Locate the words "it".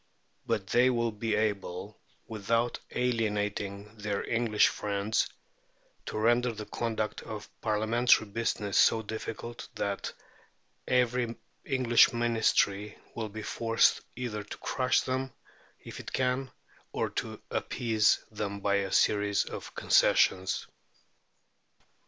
15.99-16.11